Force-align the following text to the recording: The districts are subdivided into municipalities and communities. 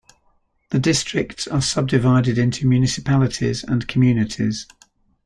The 0.71 0.79
districts 0.79 1.47
are 1.47 1.61
subdivided 1.61 2.39
into 2.39 2.65
municipalities 2.65 3.63
and 3.63 3.87
communities. 3.87 4.65